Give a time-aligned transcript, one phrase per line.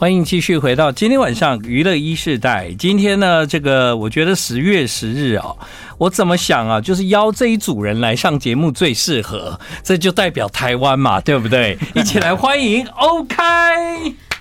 [0.00, 2.74] 欢迎继续回到今天晚上娱乐一世代。
[2.78, 5.54] 今天呢，这个我觉得十月十日啊，
[5.98, 11.78] 我怎么想啊，就是邀这一组人来上节目最适合，这就代表台湾嘛，对不对？
[11.94, 13.36] 一起来欢迎 OK。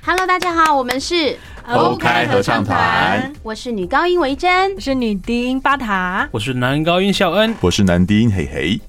[0.01, 1.37] Hello，大家好，我们是
[1.67, 3.29] OK 合唱团。
[3.43, 8.79] 我是女高音维珍，我是女低音巴塔，我是男高音小恩，我是男低音嘿嘿。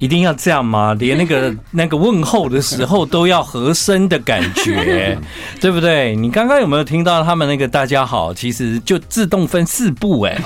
[0.00, 0.94] 一定要这样吗？
[0.98, 5.16] 连那个 那个问候的时候都要和声的感觉，
[5.60, 6.16] 对不对？
[6.16, 8.32] 你刚刚有没有听到他们那个大家好？
[8.32, 10.36] 其实就自动分四步哎，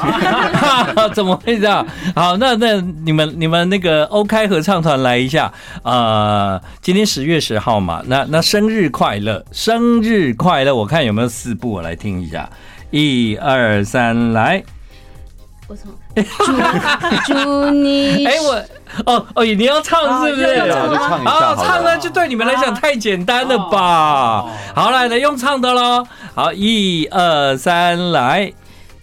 [1.14, 1.86] 怎么会这样？
[2.16, 5.46] 好，那那你们你们那个 OK 合唱团来一下
[5.82, 5.92] 啊、
[6.58, 6.62] 呃！
[6.82, 10.74] 今天十月十号嘛，那那生日快乐，生日快乐！
[10.74, 12.50] 我看有没有四步，我来听一下，
[12.90, 14.60] 一二三，来。
[15.68, 15.90] 我从
[17.26, 18.54] 祝祝你，哎我
[19.06, 20.56] 哦哦，你要唱是不是？
[20.56, 24.44] 要唱就唱一下好，唱呢就对你们来讲太简单了吧？
[24.74, 26.06] 好，来来用唱的喽。
[26.34, 28.52] 好，一二三，来，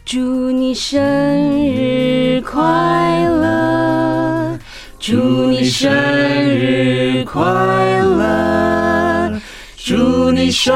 [0.05, 0.19] 祝
[0.51, 4.57] 你生日快乐，
[4.99, 5.15] 祝
[5.47, 9.33] 你生日快乐，
[9.77, 10.73] 祝你生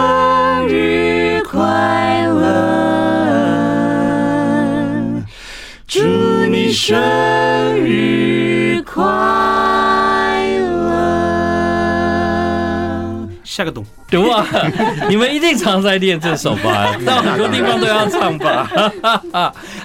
[0.67, 1.57] 日快
[2.27, 3.14] 乐。
[5.97, 6.03] 祝
[6.47, 6.93] 你生
[7.79, 9.01] 日快
[10.59, 10.75] 乐！
[13.45, 13.85] 下个洞。
[15.09, 16.95] 你们一定常在练这首吧？
[17.05, 18.69] 到很多地方都要唱吧？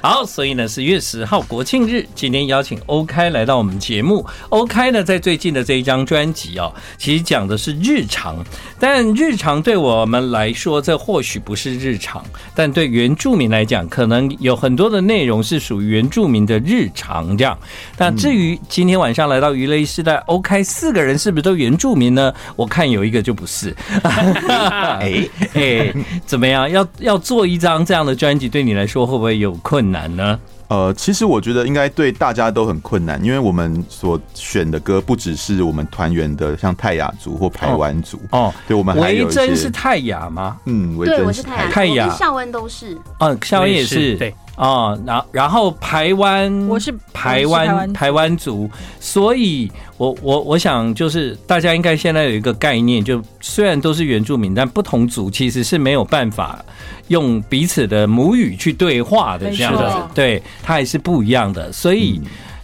[0.03, 4.25] 好，所以呢，十月十号国庆日，今天邀请 OK 来到我们节目。
[4.49, 8.37] OK 呢，在最近的这一张专辑哦，其实讲的是日常，
[8.79, 17.59] 但日常对我们来说，这或许不是日常，但对原住民来讲，可能有很多的内容是属于原住民的日常这样。
[17.99, 22.33] 那至于今天晚上来到鱼雷时代，OK 四个人是不是都原住民呢？
[22.57, 23.75] 我看有一个就不是。
[25.01, 25.95] 哎哎，
[26.27, 26.71] 怎么样？
[26.71, 30.39] 要要做一张这样的专辑，对你来说会不会有困难呢？
[30.69, 38.55] 呃，其实我觉得应该对大家都很困难，因为我们所选的歌不只是我们团员的，像泰雅族或排湾族哦。
[38.69, 40.57] 对，我们还有维珍是泰雅吗？
[40.67, 42.97] 嗯，维珍是泰雅，泰雅，夏温都是。
[43.19, 44.33] 嗯，夏温也是对。
[44.55, 56.65] 哦，然然后台湾，我是台湾台湾族，所以我我我想就是大家应该现在有一个概念，就虽然都是原住民，但不同族其实是没有办法
[57.09, 59.85] 用彼此的母语去对话的，这样子，
[60.15, 62.19] 对，它还是不一样的，所以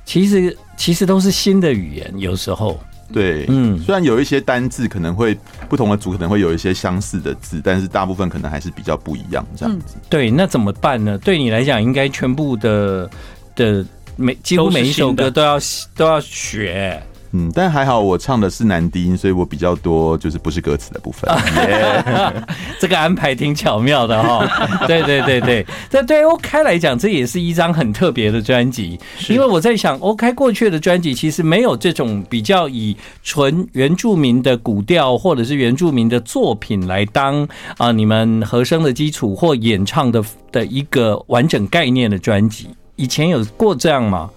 [0.06, 2.80] 其实其实都是新的语言，有时候。
[3.12, 5.36] 对，嗯，虽然有一些单字可能会
[5.68, 9.96] 不同的组可能会有一些相似的字，但是大部分可能还是比较不一样这样子。
[9.96, 11.18] 嗯、对，那怎么办呢？
[11.18, 13.10] 对你来讲，应该全部的
[13.54, 13.84] 的
[14.16, 15.58] 每几乎每一首歌都要
[15.94, 16.98] 都要学。
[17.38, 21.30] 嗯，但还好我唱的是男低音，所以我比较多就是不是歌词的部分。
[22.80, 24.86] 这个安排挺巧妙的哈。
[24.86, 28.98] 对对对对，这对 OK 来讲，这也是一张很特别的专辑。
[29.28, 42.68] 因为我在想，OK 过去的专辑其实没有这种比较以纯原住民的古调或者是原住民的作品来当啊你们和声的基础或演唱的的一个完整概念的专辑。
[42.94, 44.30] 以前有过这样吗？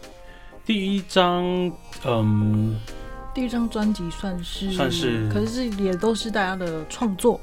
[0.65, 1.71] 第一张。
[2.05, 2.75] 嗯，
[3.33, 7.39] 第一张专辑算是算是，可是也都是大家的创作。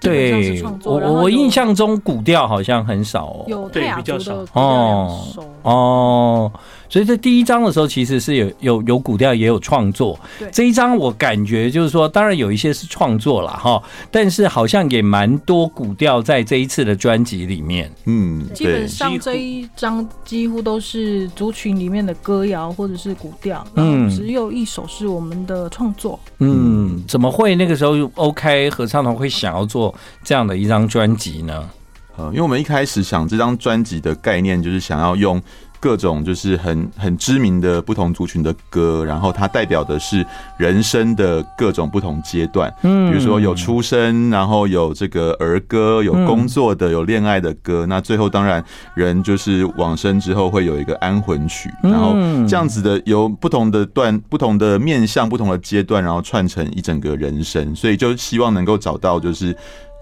[0.00, 5.26] 对，我我印象中古调好像很少哦，有泰雅族的哦
[5.62, 6.52] 哦，
[6.90, 10.20] 所以在第一章的时候其实是有有有古调也有创作。
[10.38, 17.90] 对，这一章我感觉就是说，当然有一些是创作了哈，但是好像也蛮多古调在这一次的专辑里面。
[18.04, 26.20] 嗯，基本上这一张几乎都是族群里面的歌谣或者是古调，嗯，只有一首是我们的创作。
[26.38, 29.80] 嗯，怎么会那个时候 OK 合唱团会想要做？
[29.80, 31.70] 做这样的一张专辑呢？
[32.18, 35.40] 呃，因为我们一开始想这张专辑的概念，就是想要用
[35.80, 40.24] 各种就是很很知名的不同族群的歌，然后它代表的是
[40.58, 42.72] 人生的各种不同阶段。
[42.82, 47.86] 嗯，比如说有出生，然后有这个儿歌，有工作的，有恋爱的歌。
[47.86, 48.62] 那最后当然
[48.94, 52.14] 人就是往生之后会有一个安魂曲，然后
[52.46, 57.74] 这样子的由不同的段、不同的面向、不同的阶段，然后串成一整个人生。
[57.74, 59.56] 所以就希望能够找到就是。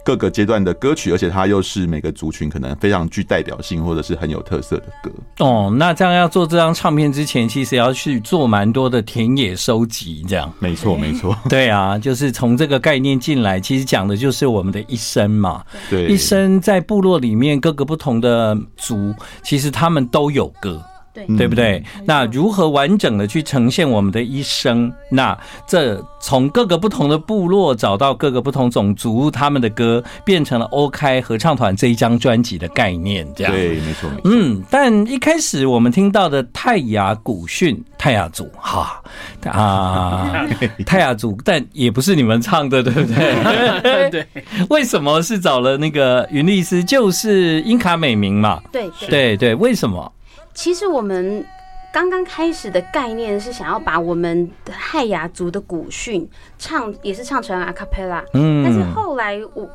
[0.09, 5.11] 各个阶段的歌曲，而且它又是每个族群可能非常具代表性或者是很有特色的歌。
[5.41, 10.51] 哦，那这样要做这张唱片之前，其实要去做蛮多的田野收集，这样。
[10.61, 11.37] 没错，没错。
[11.51, 15.63] 对啊，就是从这个概念进来，其实讲的就是我们的一生嘛。
[15.91, 20.83] 对，一生在部落里面各个不同的族，其实他们都有歌。
[21.27, 21.83] 对对不对？
[22.05, 24.93] 那如何完整的去呈现我们的一生？
[25.11, 25.37] 那
[25.67, 33.53] 这从各个不同的部落找到各个不同种族他们的歌，变成了 OK 合唱团这一张专辑的概念，这样。
[33.53, 34.23] 对，没错没错。
[34.25, 39.03] 嗯，但一开始我们听到的泰雅古训、泰雅族，哈
[39.45, 40.47] 啊，
[40.85, 44.11] 泰雅族，但也不是你们唱的，对不对？
[44.11, 44.27] 对，
[44.71, 46.83] 为什么是找了那个云丽丝？
[46.85, 48.61] 就是英卡美名嘛？
[48.73, 49.09] 对对。
[49.09, 50.13] 对对，为什么？
[50.59, 51.47] 其实我们
[51.93, 56.29] 刚刚开始的概念是想要把我们的泰雅族的古训
[56.59, 58.25] 唱，也是唱成阿卡贝拉。
[58.35, 59.71] 嗯，但是后来我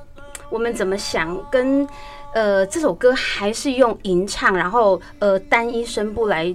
[0.49, 1.87] 我们怎么想，跟
[2.33, 6.53] 呃这首歌还是用吟唱，然后呃单一声部来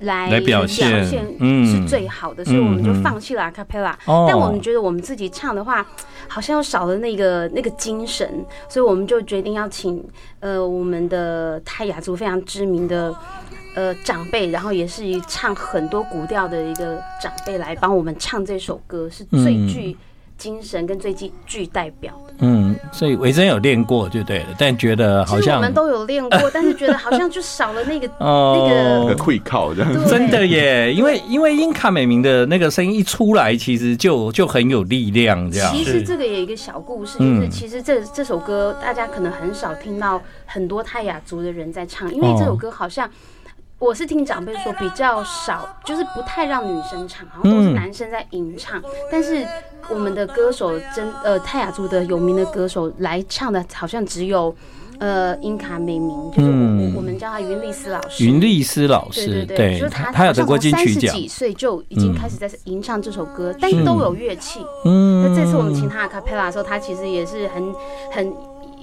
[0.00, 1.06] 来来表现
[1.38, 3.96] 嗯是最好的，嗯所以我们就放弃了阿卡贝拉。
[4.06, 5.86] 哦但我们觉得我们自己唱的话，
[6.28, 10.04] 好像又少了那个那个精神，所以我们就决定要请
[10.40, 13.14] 呃我们的泰雅族非常知名的。
[13.76, 19.96] 呃，长辈，然后也是一唱很多古调的一个长辈来帮我们唱这首歌，是最具
[20.40, 22.34] 精神跟最具具代表的。
[22.38, 35.70] 嗯，所以维珍有练过就对了，但觉得好像我们都有练过， 但是觉得好像就少了那个 哦那个那个会靠这样真的耶，因为因为英卡美明的那个声音一出来，其实就就很有力量，这样。
[35.70, 43.08] 其实这个也有一个小故事，嗯就是其实这这首歌大家可能很少听到很多泰雅族的人在唱，因为这首歌好像。
[43.80, 48.80] 我是听长辈说比较少，就是不太让女生唱，好像都是男生在吟唱。
[49.10, 49.44] 但是
[49.88, 54.54] 我们的歌手真呃泰雅族的有名的歌手来唱的，好像只有
[54.98, 58.22] 呃英卡美名，就是我、嗯、我们叫他云丽斯老师。
[58.22, 61.10] 云丽斯老师，对对对，就是他，他有得过金曲奖。
[61.10, 64.60] 三十几岁就已经开始在吟唱这首歌，但都有乐器。
[64.84, 67.74] 嗯，那这次我们请他的卡佩拉的时候，他其实也是很
[68.12, 68.30] 很。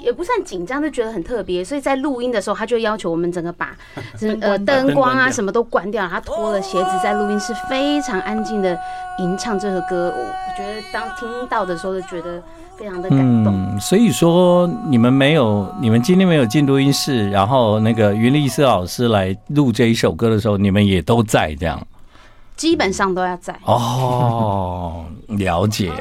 [0.02, 3.76] 也不算紧张，就觉得很特别，所以在录音的时候，他就要求我们整个把
[4.42, 8.78] 呃灯光啊什么都关掉，他脱了鞋子在录音室非常安静的
[9.20, 10.14] 吟唱这首歌。
[10.16, 12.42] 我我觉得当听到的时候，就觉得
[12.78, 13.54] 非常的感动。
[13.54, 21.86] 嗯，所以说你们没有，你们今天没有进录音室，然后那个云丽丝老师来录这一首歌的时候，你们也都在这样，
[22.56, 23.56] 基本上都要在。
[23.66, 25.92] 哦，了解。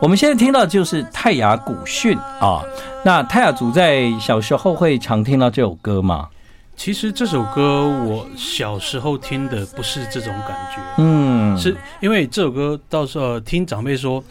[0.00, 2.64] 我们现在听到就是泰雅古训啊，
[3.04, 6.28] 那泰雅族在小时候会常听到这首歌吗？
[6.74, 14.24] 其实这首歌我小时候听的不是这种感觉，嗯，是因为这首歌到时候听长辈说，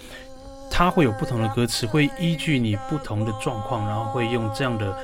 [0.71, 4.97] 它会有不同的歌词，会依据你不同的状况，然后会用这样的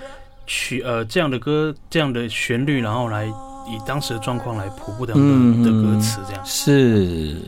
[0.48, 3.28] 曲呃这样的歌这样的旋律，然后来
[3.68, 7.40] 以当时的状况来谱不同的的歌词，这样是。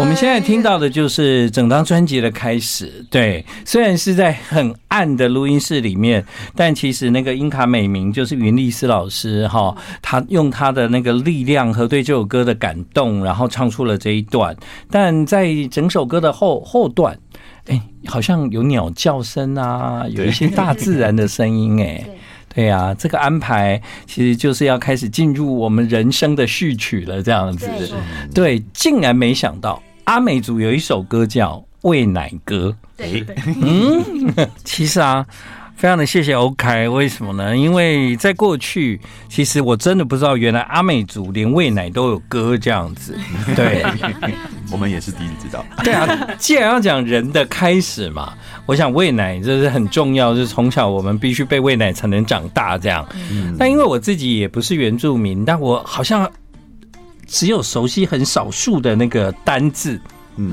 [0.00, 3.04] 我们现在听到的就是整张专辑的开始。
[3.10, 6.24] 对，虽然是在很暗的录音室里面，
[6.56, 14.56] 但其实那个英卡美名就是云丽斯老师哈，他用他的那个力量和对这首歌的感动，然后唱出了这一段。
[14.90, 17.16] 但在整首歌的后后段，
[17.66, 22.02] 哎，好像有鸟叫声啊，有一些大自然的声音，哎。
[22.52, 27.68] 对呀、啊，这个安排其实就是要开始进入我们人生的序曲了，这样子。
[28.34, 29.80] 对，对，竟然没想到
[30.10, 31.52] 阿美族有一首歌叫
[31.82, 32.76] 《喂奶歌》。
[32.96, 34.04] 对对，嗯，
[34.64, 35.24] 其实啊。
[35.76, 37.56] 非常的谢谢 OK，为什么呢？
[37.56, 43.18] 因为在过去，其实我真的不知道，原来阿美族连喂奶都有歌这样子。
[43.56, 43.82] 对，
[44.70, 45.64] 我们也是第一次知道。
[45.82, 48.34] 对啊，既然要讲人的开始嘛，
[48.66, 53.02] 我想喂奶这是很重要，就是从小我们必须被喂奶才能长大这样。
[53.30, 56.30] 嗯，但因为我自己也不是原住民，但我好像
[57.30, 59.98] 只有熟悉很少数的那个单字。
[60.36, 60.52] 嗯。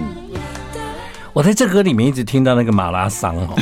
[1.34, 3.54] 我在这歌里面一直听到那个马拉桑哦，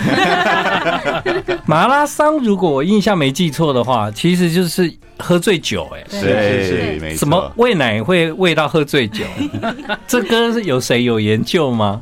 [1.67, 7.17] 马拉桑，如果我印象没记错的话，其实就是喝醉酒哎，是是是，没错。
[7.17, 9.25] 怎么喂奶会喂到喝醉酒？
[10.07, 12.01] 这歌是有谁有研究吗？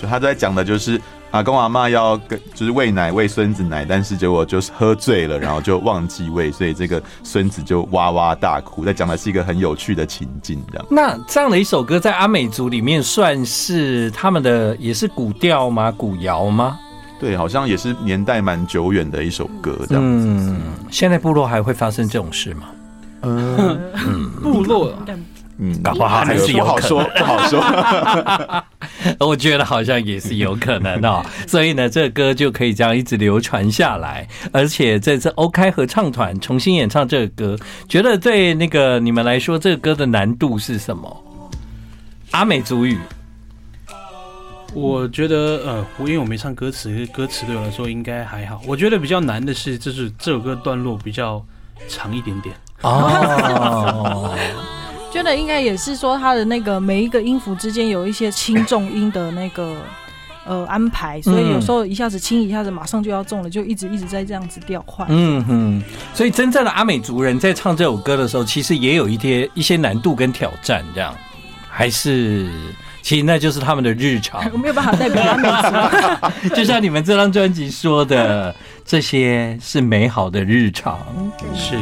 [0.00, 1.00] 就他在讲的就是。
[1.30, 8.84] 阿公阿妈要跟就是喂奶喂孙子奶，但是结果就是喝醉了，然后就忘记喂，所以这个孙子就哇哇大哭。
[8.84, 10.86] 在讲的是一个很有趣的情境，这样。
[10.90, 15.92] 那这样的一首歌在阿美族里面算是他们的也是古调吗？
[15.92, 16.78] 古谣吗？
[17.20, 20.28] 对，好像也是年代蛮久远的一首歌，这样子。
[20.28, 22.68] 嗯，现在部落还会发生这种事吗？
[23.22, 23.78] 嗯，
[24.42, 24.92] 部落。
[25.60, 27.60] 嗯，搞不好还是有好说，不好说。
[29.20, 34.26] 我觉得好像也是有可能哦， 所以呢，这个歌就可以这样一直流传下来。
[34.52, 37.56] 而且这次 OK 合唱团重新演唱这个歌，
[37.88, 41.24] 觉得对那个你们来说，这个歌的难度是什么？
[42.32, 42.98] 阿美族语。
[44.74, 48.60] 我觉得呃，我因为我没唱歌词，歌词对我来说应该还好。
[48.66, 51.42] 我觉得比较难的是，就是这首歌段落比较
[51.88, 52.54] 长一点点。
[52.82, 54.36] 哦，
[55.10, 59.76] 觉得应该也是说他的那个每一个音符之间有一些轻重音的那个
[60.44, 65.06] 呃安排，所以有时候一下子轻，一下子马上就要重了，就一直一直在这样子调换。
[65.10, 65.82] 嗯哼，
[66.14, 71.14] 所以真正的阿美族人在唱这首歌的时候，其实也有一些一些难度跟挑战，这样
[71.68, 72.48] 还是
[73.00, 74.42] 其实那就是他们的日常。
[74.52, 75.48] 我没有办法代表阿美
[76.48, 80.98] 族， 就像你们这张专辑说的，这些是美好的日常，
[81.54, 81.78] 是。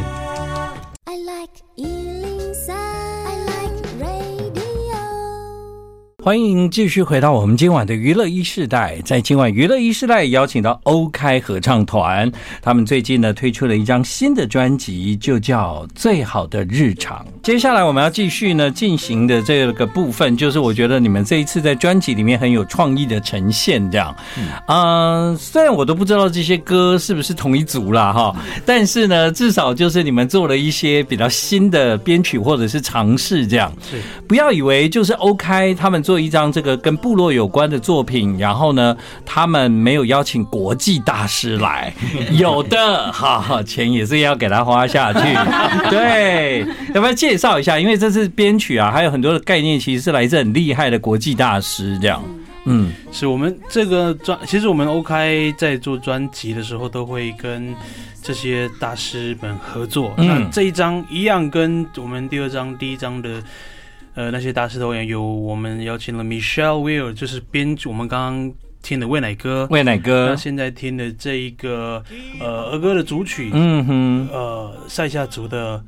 [6.27, 12.29] 欢迎继续回到我们今晚的娱乐一世代，在今晚娱乐一世代邀请到欧开合唱团，
[12.61, 17.25] 他们最近呢推出了一张新的专辑，就叫《最好的日常》。
[17.45, 24.13] 接下来我们要继续呢进行的这个部分，就是我觉得你们这一次在专辑里面很有创意的呈现，这样。
[24.67, 33.73] 嗯，虽然我都不知道这些歌是不是同一组啦哈，但是呢，至少就是你们做了一些比较新的编曲或者是尝试，这样。
[33.89, 36.16] 是，不要以为就是欧开他们做。
[36.19, 41.93] 一张这个跟部落有关的作品，然后呢，他们没有邀请国际大师来，
[42.33, 45.21] 有的，哈哈，钱也是要给他花下去。
[45.91, 47.79] 对，要不要介绍一下？
[47.79, 51.99] 因为这次编曲啊，还有很多的概念，其实是来自很厉害的国际大师。
[51.99, 52.23] 这样，
[52.65, 57.75] 嗯，是我们这个专，其实我们 OK 在做专辑的时候，都会跟
[58.23, 60.13] 这些大师们合作。
[60.17, 63.43] 嗯，那这一张一样，跟我们第二张、第一张的。
[64.17, 70.29] 呃，那些大师都有，有我们邀请了 Michelle Will，就是编我们刚刚听的《喂奶歌》，喂奶歌。
[70.31, 72.03] 那现在听的这一个
[72.41, 75.85] 呃儿歌的主曲，嗯哼，呃，塞夏族的，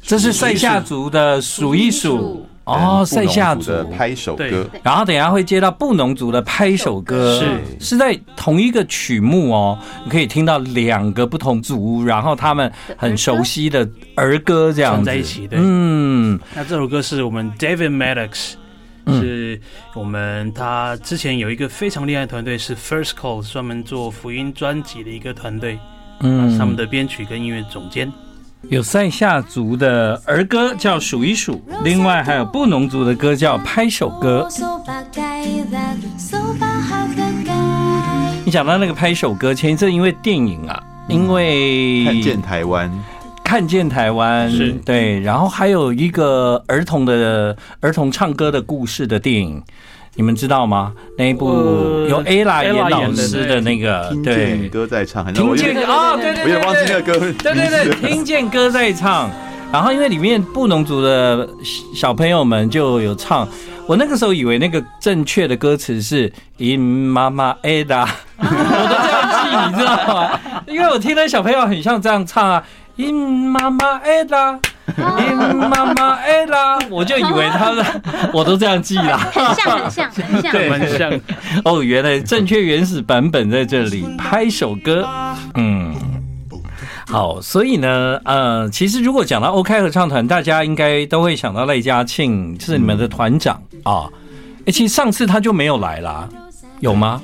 [0.00, 2.46] 这是塞夏族的数一数。
[2.66, 3.70] 哦，赛夏族。
[3.70, 7.60] 的拍手歌，然后等一下会接到布农族的拍手歌，是。
[7.78, 15.04] 是在同一个曲目哦，你可以听到两个不同族，然后他们很熟悉的儿歌这样子。
[15.04, 15.46] 在一起。
[15.46, 18.54] 对，嗯，那这首歌是我们 David Maddox，
[19.06, 19.60] 是
[19.94, 25.78] 我们他之前有一个非常厉害的团队是 First Call，专门做福音专辑的一个团队，
[26.20, 28.12] 嗯，他们的编曲跟音乐总监。
[28.62, 34.48] 有塞夏族的儿歌叫数一数，另外还有布农族的歌叫拍手歌。
[38.44, 43.04] 你讲到那个拍手歌，前一阵因为电影啊，因为看见台湾，
[43.44, 49.62] 看见台湾是对，然后还有一个儿童的儿童唱歌的故事的电影。
[50.16, 50.92] 你们知道吗？
[51.18, 51.46] 那一部
[52.08, 59.30] 由 Ella 演老师的那个，对，听见歌在唱，听见啊，对对对，我也忘记那个歌，对对对，听见歌在唱。
[59.72, 61.46] 然后因为里面布农族的
[61.94, 63.46] 小朋友们就有唱，
[63.86, 68.08] 我那个时候以为那个正确的歌词是 In Mama Ella，
[68.38, 70.40] 我都这样记，你知道吗？
[70.66, 72.64] 因为我听那小朋友很像这样唱啊
[72.96, 74.58] ，In Mama Ella。
[74.96, 77.84] 妈妈哎啦，我就以为他们，
[78.32, 81.20] 我都这样记啦，很像很像很像，对，很像。
[81.64, 85.06] 哦，原来正确原始版本在这里，拍手歌。
[85.54, 85.94] 嗯，
[87.08, 94.06] 好，所以呢，呃，其实如果讲到 OK 合唱团，大家应该都会想到赖家庆是你们的团长啊。
[94.66, 96.28] 哎，其实上次他就没有来啦，
[96.80, 97.20] 有吗？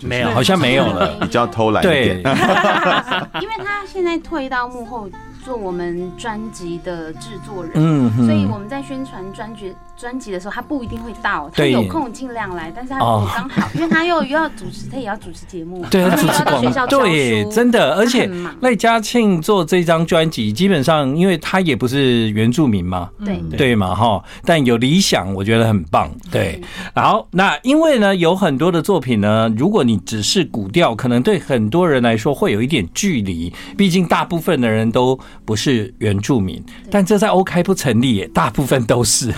[0.00, 1.82] 没有，好像没有了，比较偷懒。
[1.82, 2.22] 对，
[3.40, 5.08] 因为他现在退到幕后。
[5.44, 18.30] 做我们专辑的制作人，嗯，所以我们在宣传专辑专辑的时候，他不一定会到，他有空尽量来，但是他刚好， 因为他又又要主持，他也要主持节目，对，他主持广播，对，真的，而且
[18.60, 23.36] 赖嘉庆做这张专辑，基本上因为他也不是原住民嘛，对。
[23.56, 23.72] 对。
[23.72, 26.60] 嘛哈，但有理想，我觉得很棒，对。
[26.94, 35.18] 好，那因为呢，有很多的作品呢，如果你只是古调，可能对很多人来说会有一点距离，毕竟大部分的人都。
[35.44, 39.32] 不是原住民，但这在 OK 不成立耶，大部分都是。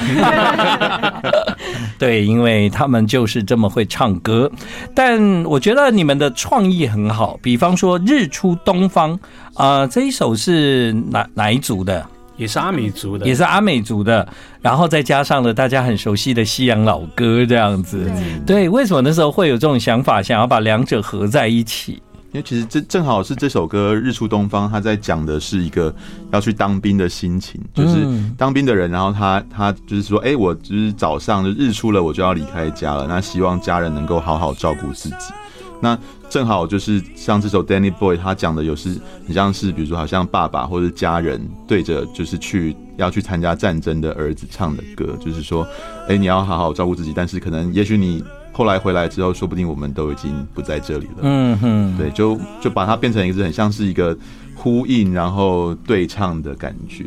[1.98, 4.50] 对，因为他们就是这么会唱歌。
[4.94, 9.16] 但我觉得你们的创意很好，比方说《日出东方》
[9.54, 12.04] 啊、呃，这一首是哪哪一族的？
[12.36, 14.26] 也是阿美族的，也是阿美族的。
[14.60, 18.10] 然后再加上了大家很熟悉的西洋老歌，这样子。
[18.44, 22.02] 对，为什么那时候会有这种想法，想要把两者合在一起？
[22.34, 25.94] 因为其实这正好是这首歌《日出东方》，他在讲的是一个
[26.32, 28.04] 要去当兵的心情，就是
[28.36, 35.32] 当兵的人，然后他他就是说，哎，我就是早上就日出了，我就要离开家了，那希望家人能够好好照顾自己。
[35.80, 35.96] 那
[36.28, 45.64] 正好就是像这首《Danny Boy》，他讲的有时很像是，比如说好像爸爸或者家人对着就是去要去参加战争的儿子唱的歌，就是说，
[46.08, 48.24] 哎，你要好好照顾自己，但是可能也许你。
[48.54, 51.22] 后来回来之后，说不定我们都已经不在这里了。
[51.22, 54.16] 嗯哼，对，就就把它变成一个很像是一个
[54.54, 57.06] 呼应，然后对唱的感觉。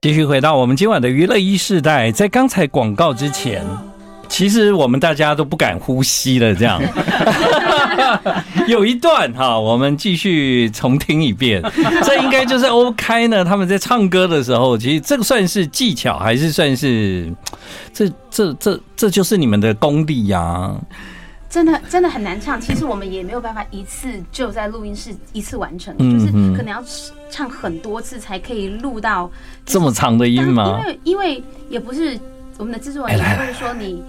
[0.00, 3.66] 继续回到我们今晚的娱乐一世代，在刚才广告之前，
[4.30, 6.54] 其实我们大家都不敢呼吸了。
[6.54, 6.80] 这样
[8.66, 11.60] 有一段哈，我们继续重听一遍。
[12.04, 13.44] 这应该就是 OK 呢？
[13.44, 17.30] 他们在唱歌的时候，其实这个算是技巧，还是算是
[17.92, 20.80] 这这这这就是你们的功力呀、啊？
[21.50, 26.80] 真的真的很难唱，其实我们也没有办法一次就在录音室一次完成，嗯、就是可能要
[27.28, 29.28] 唱很多次才可以录到
[29.66, 30.78] 这么长的音吗？
[30.78, 32.16] 因为因为也不是
[32.60, 34.02] 我们的制作人也不会说你，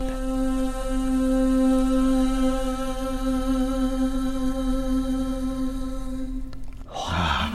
[6.93, 7.49] 哇，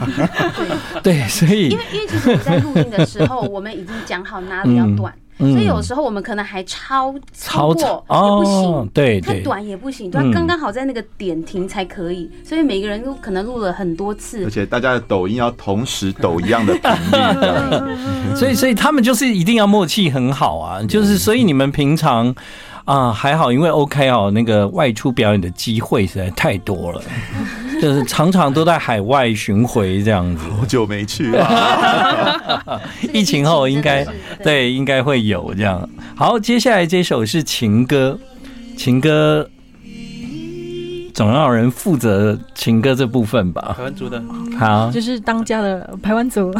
[1.03, 5.13] 对 对，所以因为因为其实我在录音的时候，我们已经讲好哪里要短。
[5.15, 12.29] 嗯所以有时候我们可能还超超过也不行，哦、对，太短也不行，它，刚刚好在那个点停才可以。
[12.43, 22.33] 所以每个人都可能录了很多次，而且大家的抖音要同时抖一样的频率， 所以所以他们就是一定要默契很好啊，就是所以你们平常
[22.87, 27.01] 啊还好，因为 OK 哦，那个外出表演的机会实在太多了。
[27.81, 32.81] 就是常常都在海外巡回这样子，好久没去了。
[33.13, 34.03] 疫情后应该
[34.41, 35.87] 对应该会有这样。
[36.15, 38.17] 好，接下来这首是情歌，
[38.75, 39.47] 情歌
[41.13, 43.73] 总要有人负责情歌这部分吧？
[43.75, 44.21] 台湾族的，
[44.57, 46.53] 好，就是当家的台湾族。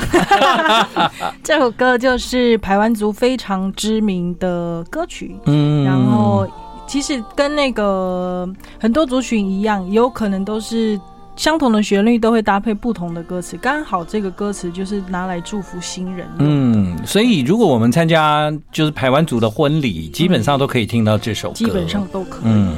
[1.43, 5.86] 这首歌就是台湾族非常知名的歌曲，嗯，然
[6.17, 6.47] 后。
[6.89, 8.47] 其实跟那个
[8.79, 10.97] 很多族群一样，有可能都是
[11.35, 13.57] 相同的旋律，都会搭配不同的歌词。
[13.57, 16.25] 刚好这个歌词就是拿来祝福新人。
[16.39, 21.55] 嗯，所以如果我们参加就是排湾族的婚礼，基本上都可以听到这首歌。
[21.55, 22.43] 基本上都可以。
[22.45, 22.77] 嗯，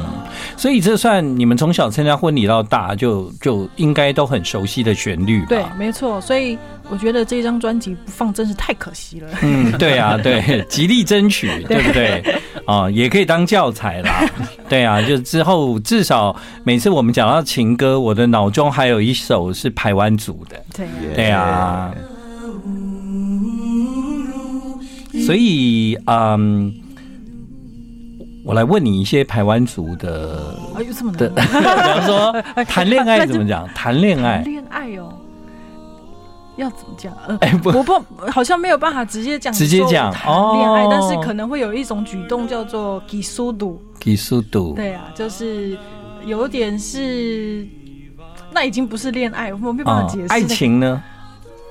[0.57, 5.49] 所以这算你们从小参加婚礼到大，就就应该都很熟悉的旋律吧？
[5.49, 6.19] 对，没错。
[6.19, 6.57] 所以。
[6.91, 9.27] 我觉得这张专辑不放真是太可惜了。
[9.41, 12.19] 嗯，对啊， 对，极力争取，对不对？
[12.65, 14.27] 啊、哦，也可以当教材啦。
[14.67, 20.63] 对啊，就之后至少每次我们讲到情歌，我的脑中还有一首是台湾族的。
[20.75, 21.93] 对啊，对啊。
[25.25, 26.73] 所以，嗯，
[28.45, 33.67] 我来问你一些台湾族的，哎呦，这么难的，比方说谈恋爱怎么讲？
[33.73, 35.13] 谈恋爱，恋爱哦。
[36.59, 37.13] 要怎么讲？
[37.27, 37.93] 呃，欸、不我不
[38.29, 45.77] 好像没有办法直接讲，直接讲谈恋爱，但是可能会有一种举动叫做给速度，给速度，对啊，就是
[46.25, 47.67] 有点是，
[48.51, 50.33] 那已经不是恋爱，我没办法解释、那个。
[50.33, 51.01] 爱情呢？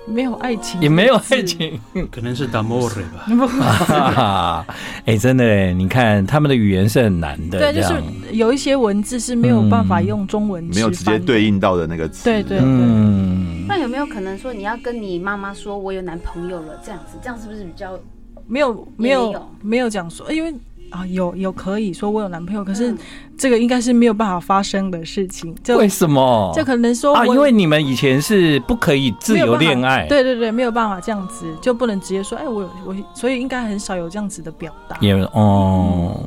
[0.08, 1.78] 没有爱情，也没有爱情，
[2.10, 4.66] 可能是 d'amore 吧。
[5.04, 7.94] 哎、欸，真的，你看他们的语言是很难的，对，就是
[8.32, 12.24] 有一些文字是没有办法用中文、嗯，没有直接对应到的那个词。
[12.24, 12.60] 对对对。
[12.62, 17.98] 嗯、那有没有可能说，你要跟你妈妈说，我有男朋友了，这样子，这样是不是比较
[18.46, 20.54] 没有没有没有讲说，因为。
[20.90, 22.94] 啊，有有可以说我有男朋友，可是
[23.36, 25.54] 这个应该是没有办法发生的事情。
[25.62, 26.52] 就为什么？
[26.54, 30.06] 就可能说啊，因为你们以前是不可以自由恋爱。
[30.08, 34.96] 对对对，没有办法这样子，就不能直接说，哎，我我，所以应该很少有这样子的表达。
[35.00, 36.20] 也哦，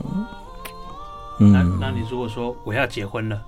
[1.39, 3.41] 嗯，那那你如果说我要结婚了？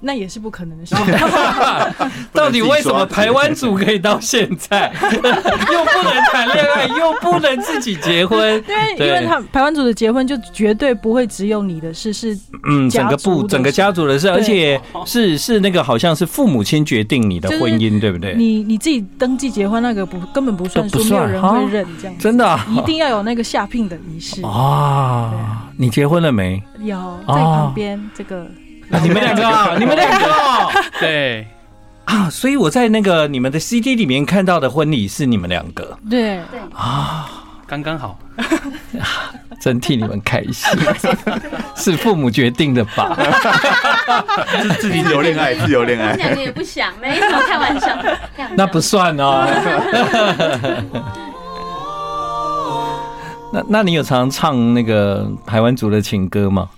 [0.00, 0.94] 那也是不可能的事。
[2.32, 8.40] 到底为什么台湾组可以到现在 又不能谈恋爱，又不能自己结婚？
[8.66, 18.34] 因为因为他台湾组的结婚就绝对不会只有你的事，是嗯，整个部整个家族的事，而且是是那个好像是父母亲决定你的婚姻，对不对？
[18.34, 22.18] 你你自己登记结婚那个不根本不算数，没有人会认这样。
[22.18, 25.68] 真的，一定要有那个下聘的仪式啊！
[25.76, 26.62] 你结婚了没？
[26.80, 28.46] 有在旁边这个。
[28.92, 31.46] 啊， 你们两个啊，你们两个哦， 对。
[32.06, 36.40] 啊，所以我在那个你们的 CD 里面看到的婚礼是你们两个，对。
[36.50, 37.30] 对啊，
[37.68, 38.18] 刚刚好，
[39.60, 40.68] 真替你们开心，
[41.76, 43.16] 是父母决定的吧？
[44.60, 47.96] 是自由恋爱，自由恋爱，两个也不想，没什么开玩笑，
[48.56, 49.46] 那不算哦。
[53.52, 56.68] 那那你有常常唱那个台湾族的情歌吗？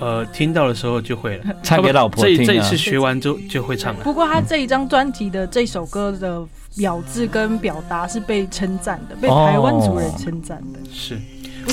[0.00, 2.38] 呃，听到的时候就会了，唱给老婆听。
[2.38, 4.00] 这这一次学完之后就会唱了。
[4.02, 6.42] 不过他这一张专辑的这首歌的
[6.76, 10.78] 咬字跟表达是被称赞的，被台湾族人称赞的。
[10.90, 11.18] 是，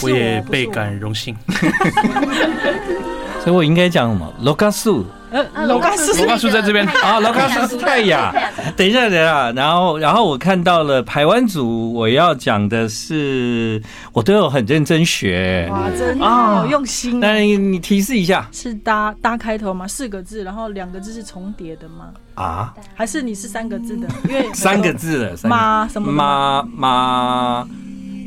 [0.03, 1.35] 我也倍感荣幸。
[3.43, 4.33] 所以我应该讲什么？
[4.41, 8.33] 罗卡苏呃，啊罗嘎斯是罗嘎苏在这边那个啊，罗嘎斯是泰雅。
[8.75, 13.81] 等一下，等一下，然后，然后我看到了台湾组，我要讲的是，
[14.13, 15.67] 我都有很认真学。
[15.71, 17.19] 哇，真啊好用心。
[17.19, 19.87] 那你你提示一下是搭搭开头吗？
[19.87, 22.11] 四个字，然后两个字是重叠的吗？
[22.35, 22.73] 啊？
[22.95, 24.07] 还是你是三个字的？
[24.29, 27.67] 因为三个字的，妈什么妈妈？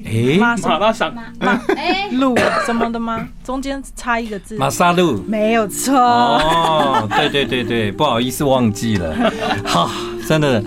[0.05, 1.13] 诶，马拉桑，
[1.77, 2.37] 哎，路
[2.67, 3.27] 什么的吗？
[3.45, 4.57] 中间差一个字。
[4.57, 5.23] 马萨路。
[5.27, 5.97] 没有错。
[5.97, 9.15] 哦，对对对对，不好意思忘记了。
[9.65, 9.91] 好，
[10.27, 10.63] 真的，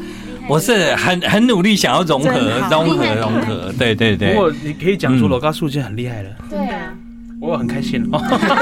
[0.48, 2.30] 我是很很努力想要融合
[2.70, 3.74] 融合融合。
[3.78, 4.34] 对对对。
[4.34, 6.94] 不过你可以讲出罗高树就很厉害了，对啊，
[7.44, 8.22] 我很开心哦。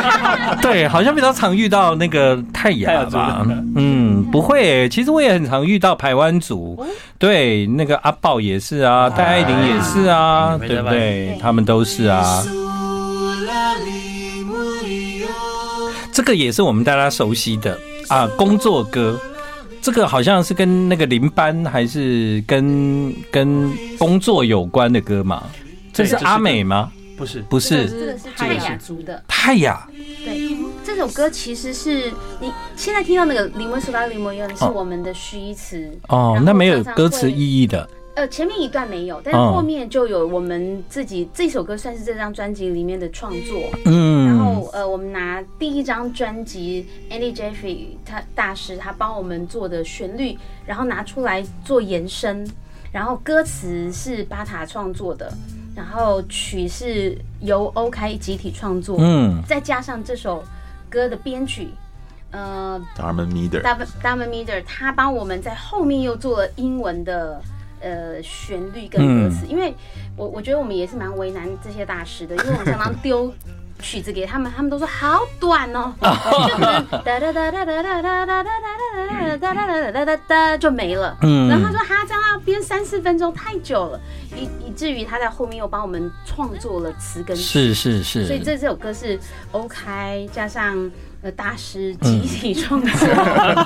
[0.59, 3.45] 对，好像比较常遇到那个泰雅吧。
[3.75, 6.83] 嗯，不会、欸，其实我也很常遇到台湾族。
[7.19, 11.37] 对，那个阿豹也是啊，戴爱玲也是啊，对不对？
[11.39, 12.43] 他们都是啊。
[16.11, 17.77] 这个也是我们大家熟悉的
[18.09, 19.19] 啊，工作歌。
[19.79, 25.43] 这个好像是跟那个林班还是跟跟工作有关的歌嘛？
[25.93, 26.91] 这是阿美吗？
[27.21, 29.23] 不是，不是，这个是泰雅族的。
[29.27, 29.87] 泰雅。
[30.25, 37.87] 对，这首歌其实是你现在听到那个林文苏拉林摩耶是我们的虚词哦，那没有歌词意义的。
[38.15, 43.69] 呃，前面一段没有，但是后面就有我们自己这首歌算是这张专辑里面的创作。
[43.85, 52.49] 嗯，然后呃，我们拿第一张专辑 Andy Jeffrey 他大师他帮我们做的旋律，然后拿出来做延伸，
[52.91, 55.31] 然后歌词是巴塔创作的。
[55.75, 60.43] 然后曲是由 OK 集体创作，嗯，再加上这首
[60.89, 61.69] 歌的编曲，
[62.31, 67.41] 呃 Darman Meter，Darman Meter，他帮我们在后面又做了英文的
[67.79, 69.73] 呃旋律跟歌词，嗯、因为
[70.17, 73.33] 我我觉得我们也是蛮为难这些大师的，因为我们常常丢
[73.79, 78.53] 曲子给他们，他们都说好短哦，就可能哒哒哒哒哒哒哒哒哒哒
[79.37, 83.99] 哒哒哒哒哒哒就没了，嗯，然后他说哈这样要编三四分钟太久了。
[84.35, 88.03] 以以至于他在后面又帮我们创作了词跟曲，是是。
[88.03, 89.19] 是，所以这这首歌是
[89.51, 90.89] OK 加上
[91.21, 93.07] 呃大师集体创作，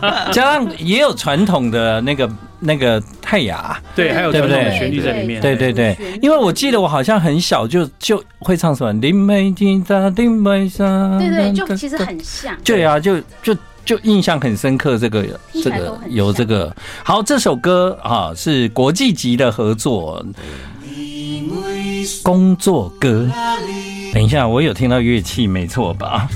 [0.01, 13.55] 嗯、 加上也有传统的那个那个泰雅，对，还有传统的旋律在里面，对对对，因为我记得我好像很小就就会唱什么林美金扎林美莎，对对，就其实很像，对啊，就就。
[13.85, 15.23] 就印象很深刻，这个
[15.63, 20.25] 这个有这个好，这首歌啊是国际级的合作
[22.23, 23.29] 工作歌。
[24.13, 26.29] 等一下，我有听到乐器，没错吧？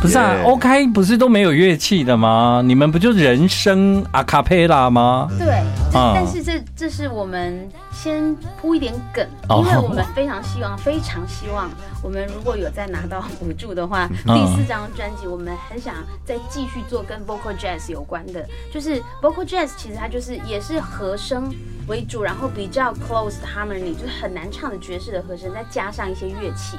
[0.00, 2.62] 不是啊，OK 不是都没有乐器的吗？
[2.64, 5.28] 你们不就人声阿卡佩拉吗？
[5.38, 7.68] 对，但是这这是我们。
[7.90, 11.68] 先铺一点梗，因为我们非常希望，非常希望，
[12.00, 21.52] 我们如果有再拿到补助的话，第四张专辑我们很想再继续做跟 vocal jazz 有关的，就是 vocal jazz 其实它就是也是和声
[21.88, 26.76] 为主，然后比较 close harmony，就是很难唱的爵士的和声，再加上一些乐器，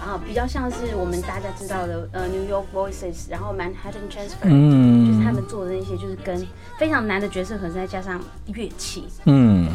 [0.00, 6.46] 啊，比较像是我们大家知道的呃 New York Voices，然后 Manhattan Transfer，嗯，就是他们做的那些就是跟
[6.78, 9.68] 非常难的角色合声再加上乐器，嗯。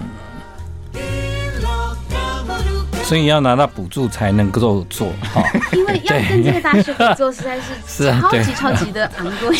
[3.03, 9.55] 所以要拿到补助才能够做哈， 因为 要跟这个大师合作实在是 超级超级的昂贵。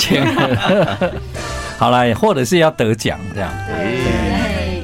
[1.78, 3.52] 好啦，或者是要得奖这样。
[3.68, 4.84] 对。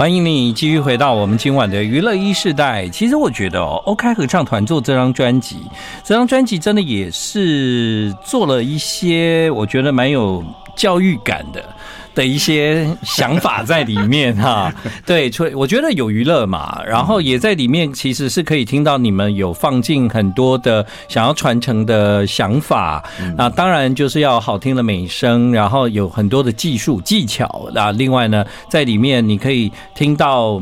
[0.00, 2.88] 欢迎你继续回到我们今晚的娱乐一世代。
[2.88, 5.58] 其实我觉得哦，OK 合唱团做这张专辑，
[6.02, 10.42] 这张专辑真的也是做了一些我觉得蛮有
[10.74, 11.62] 教育感的。
[12.14, 14.72] 的一些想法在里面哈，
[15.06, 23.04] 对，所以我觉得有娱乐嘛，然后也在里面其实是可以听到你们有放进很多的想要传承的想法，
[23.36, 30.60] 那当然就是要好听的美声，然后有很多的技术技巧，那另外呢，在里面你可以听到。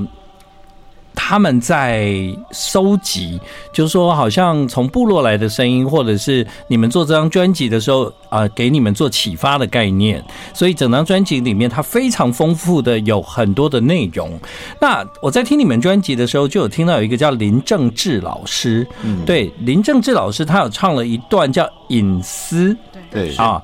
[1.20, 2.14] 他们在
[2.52, 3.40] 收集，
[3.72, 10.24] 就是说，好像从部落来的声音，或者是你们做这张专辑的时候，啊，给你们做启发的概念。
[10.54, 14.38] 所以整张专辑里面，它非常丰富的，有很多的内容。
[14.80, 22.72] 那我在听你们专辑的时候，就有听到有一个叫林正志老师，嗯，对，林正志老师，他有唱了一段叫《隐私》，
[23.10, 23.60] 对，啊，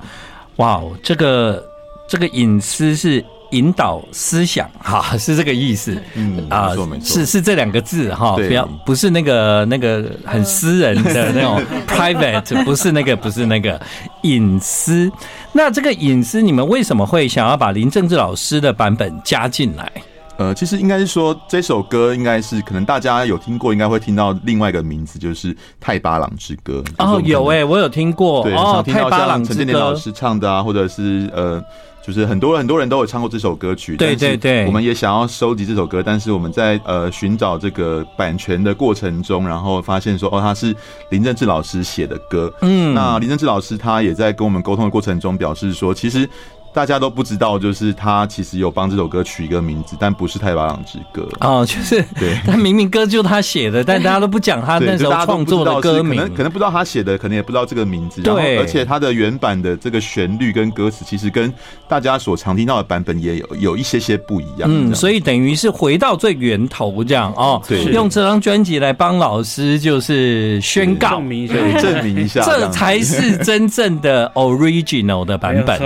[0.57, 1.65] 哇，这个
[2.05, 3.23] 这个隐私是。
[3.51, 6.71] 引导思想， 哈，是这个意思，嗯啊，
[7.03, 13.79] 是是这两个字，哈，不要不是那个那个很私人的那种 private，不是那个不是那个
[14.23, 15.11] 隐私。
[15.53, 19.91] 那这个隐私，你们为什么会想要把林正志老师的版本加进来？
[20.37, 26.83] 呃，其实应该是说这首歌应该是可能大家有听过，应该会听到另外一个名字，就是《泰巴朗之歌》。
[26.97, 28.43] 哦，有哎、欸，我有听过。
[28.43, 31.63] 对，哦，听到像陈建年老师唱的啊，或者是呃，
[32.05, 33.97] 就是很多很多人都有唱过这首歌曲。
[33.97, 40.75] 对对对，我们也想要收集这首歌，但是我们在呃寻找这个版权的过程中，然后发现说，哦，他是
[41.09, 42.53] 林正志老师写的歌。
[42.61, 46.29] 嗯，那林正志老师他也在跟我们沟通的过程中表示说，其实。
[46.75, 58.21] 大家都不知道，就是他其实有帮这首歌取一个名字，但不是《泰巴朗之歌》哦，就是对， 他明明歌就他写的，但大家都不讲 他那时候创作的歌名，可能可能不知道他写的，可能也不知道这个名字。
[58.21, 61.51] 对，而且他的原版的这个旋律跟歌词，其实跟
[61.87, 64.69] 大家所常听到的版本也有有一些些不一样。
[64.69, 75.79] 嗯，所以等于是回到最源头这样哦，对，用这张专辑来帮老师就是宣告，证明一下，证明一下， 这才是真正的 original 的版本。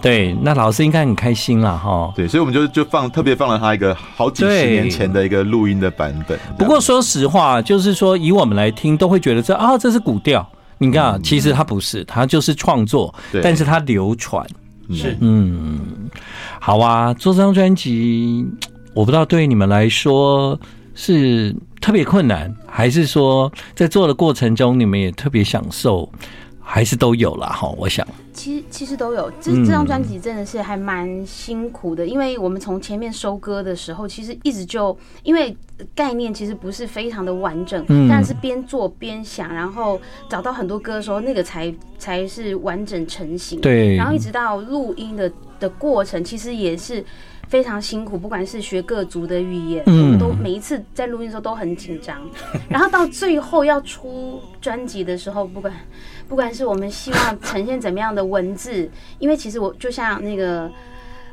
[0.00, 0.21] 对。
[0.22, 2.12] 对，那老师应该很开心了哈。
[2.14, 6.38] 对，所以我们就就放特别放了他一个好几十年前的一个录音的版本。
[6.56, 10.48] 不过说实话，就是说以我们来听，都会觉得这啊这是古调。
[10.78, 14.44] 你看啊，其实它不是，它就是创作，但是它流传。
[14.90, 15.80] 是，嗯，
[16.60, 17.14] 好啊。
[17.14, 18.46] 做这张专辑，
[18.94, 20.58] 我不知道对你们来说
[20.94, 26.08] 是特别困难，还是说在做的过程中你们也特别享受。
[26.62, 28.06] 还是都有了哈，我想。
[28.32, 35.54] 其实其实都有，这这张专辑真的是还蛮辛苦的，嗯、因为我们从前面收歌的时候，其实一直就因为
[35.94, 43.60] 概念其实不是非常的完整，嗯、但是边做边想，然后找到很多歌的时候，那个才才是完整成型。
[43.60, 47.04] 对，然后一直到录音的的过程，其实也是。
[47.48, 52.18] 非常辛苦，不管是学各族的语言，嗯、我们都每一次在录音的时候都很紧张。
[52.66, 55.70] 然后到最后要出专辑的时候，不管
[56.32, 58.90] 不管是我们希望呈现怎么样的文字，
[59.20, 60.66] 因为其实我就像那个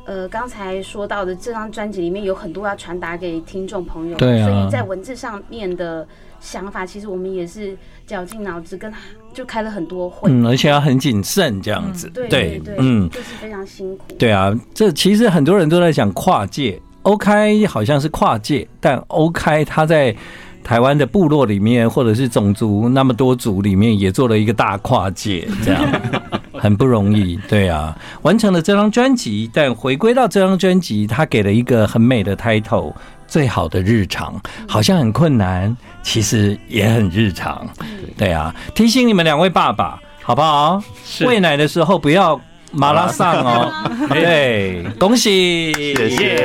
[0.04, 6.06] 呃刚才说到的，这张专辑里面有很多要传达给听众朋友，对啊，所以在文字上面的
[6.42, 8.98] 想法，其实我们也是绞尽脑汁跟他。
[9.32, 14.04] 就开了很多会，嗯，而且要很谨慎这样子，嗯、对对对，嗯，就是非常辛苦。
[14.18, 20.14] 对啊，这其实很多人都在讲跨界，OK 好像是跨界，但 OK 他在
[20.70, 25.84] 台湾的部落里面，或者是种族那么多族里面，也做了一个大跨界，这样
[26.54, 27.36] 很不容易。
[27.48, 32.94] 对啊，完成了这张专辑，但回归到这张专辑，他给了一个很美的 title。
[33.28, 37.68] 最好的日常好像很困难，其实也很日常。
[38.16, 40.80] 对啊，提醒你们两位爸爸，好不好？
[41.22, 42.40] 喂奶的时候不要
[42.72, 43.74] 马拉上哦。
[44.14, 46.36] 对，恭喜，谢谢。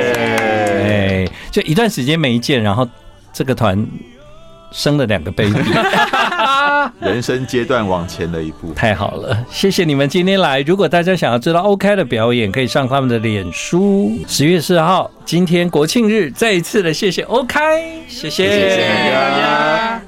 [0.83, 2.87] 哎，就一段时间没见，然后
[3.31, 3.87] 这个团。
[4.75, 5.57] 生了两个 baby，
[6.99, 9.45] 人生阶段往前了一步，太好了！
[9.49, 10.59] 谢谢你们今天来。
[10.63, 14.11] 如果大家想要知道 OK 的表演，可以上他们的脸书。
[14.27, 17.57] 十月四号，今天国庆日，再一次的谢谢 OK，
[18.09, 20.04] 谢谢，谢谢大家。